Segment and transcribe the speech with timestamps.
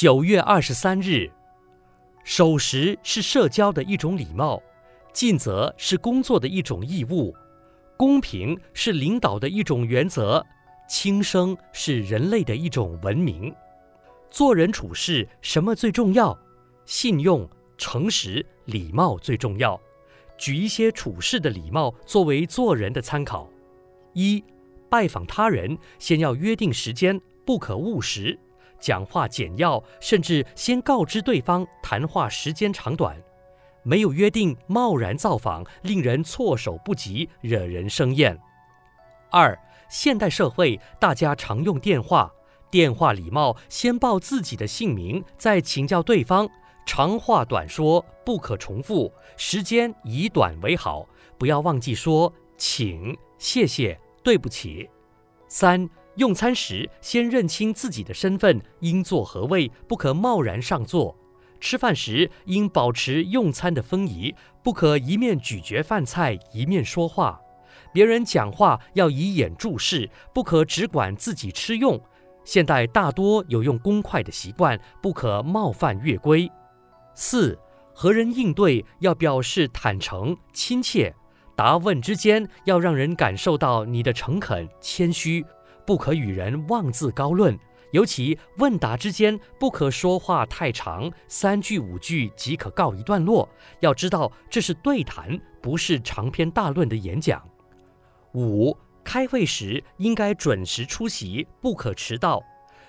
[0.00, 1.30] 九月二十三日，
[2.24, 4.62] 守时是社交的一种礼貌，
[5.12, 7.36] 尽责是工作的一种义务，
[7.98, 10.42] 公平是领导的一种原则，
[10.88, 13.54] 轻声是人类的一种文明。
[14.30, 16.34] 做人处事什么最重要？
[16.86, 17.46] 信用、
[17.76, 19.78] 诚实、礼貌最重要。
[20.38, 23.46] 举一些处事的礼貌作为做人的参考：
[24.14, 24.42] 一、
[24.88, 28.38] 拜访他人先要约定时间，不可误时。
[28.80, 33.16] 讲话简要，甚至先告知对方谈话时间长短。
[33.82, 38.38] 没有约定，贸然造访，令人措手不及，惹人生厌。
[39.30, 39.58] 二，
[39.88, 42.30] 现代社会大家常用电话，
[42.70, 46.48] 电话礼貌先报自己的姓名，再请教对方。
[46.84, 51.06] 长话短说，不可重复，时间以短为好。
[51.38, 54.90] 不要忘记说请、谢谢、对不起。
[55.48, 55.88] 三。
[56.20, 61.16] 用餐时，先认清自己的身份，应坐何位，不可贸然上座。
[61.58, 67.40] 吃饭时，应保持用餐的风仪，不可一面咀嚼饭菜，一面说话。
[67.90, 71.98] 别人讲话要以眼注视，不可只管自己吃用。
[72.44, 76.50] 现代大多有用公筷的习惯，不可冒犯越规。
[77.14, 77.58] 四，
[77.94, 81.14] 和人应对要表示坦诚亲切，
[81.56, 85.42] 答问之间要让人感受到你的诚恳谦虚。
[85.90, 87.58] 不可与人妄自高论，
[87.90, 93.48] 尤其问答之间不可说话太长，三句五句即可告一段落。
[93.80, 97.42] 要知道这是对谈，不是长篇大论的演讲。
[98.34, 102.40] 五，开会时应该准时出席，不可迟到。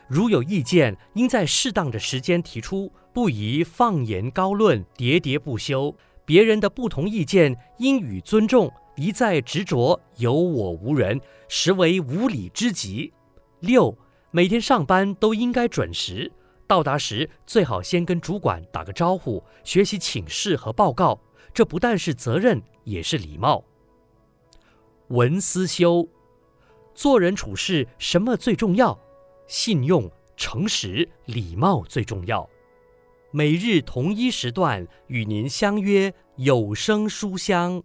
[0.07, 5.95] 如有意见，应在适当的时间提出，不宜放言高论，喋喋不休。
[6.23, 8.71] 别人的不同意见应予尊重。
[8.95, 13.13] 一再执着有我无人，实为无礼之极。
[13.59, 13.97] 六，
[14.31, 16.31] 每天上班都应该准时，
[16.67, 21.19] 到达时最好先跟主管打个招呼，学习请示和报告。
[21.53, 23.63] 这不但是责任，也是礼貌。
[25.09, 26.07] 文思修，
[26.95, 28.97] 做人处事什么最重要？
[29.47, 32.49] 信用、诚实、礼貌最重要。
[33.31, 37.83] 每日同一时段与您相约有声书香。